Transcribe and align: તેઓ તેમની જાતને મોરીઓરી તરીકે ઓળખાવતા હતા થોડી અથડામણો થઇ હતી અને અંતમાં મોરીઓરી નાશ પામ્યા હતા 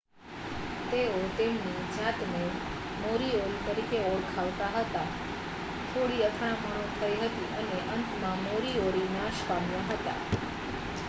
તેઓ 0.91 1.17
તેમની 1.33 1.83
જાતને 1.97 2.39
મોરીઓરી 3.01 3.59
તરીકે 3.67 3.99
ઓળખાવતા 4.05 4.71
હતા 4.71 5.05
થોડી 5.85 6.23
અથડામણો 6.23 6.81
થઇ 6.95 7.13
હતી 7.21 7.53
અને 7.59 7.85
અંતમાં 7.91 8.43
મોરીઓરી 8.43 9.07
નાશ 9.11 9.47
પામ્યા 9.47 9.87
હતા 9.93 10.19